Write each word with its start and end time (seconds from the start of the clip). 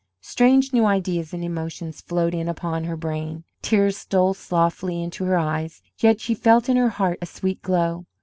Strange 0.23 0.73
new 0.73 0.83
ideas 0.83 1.31
and 1.31 1.43
emotions 1.45 2.01
flowed 2.01 2.33
in 2.33 2.49
upon 2.49 2.85
her 2.85 2.97
brain. 2.97 3.43
Tears 3.61 3.97
stole 3.97 4.33
softly 4.33 4.99
into 5.03 5.25
her 5.25 5.37
eyes, 5.37 5.83
yet 5.99 6.19
she 6.19 6.33
felt 6.33 6.67
in 6.67 6.75
her 6.75 6.89
heart 6.89 7.19
a 7.21 7.27
sweet 7.27 7.61
glow. 7.61 8.07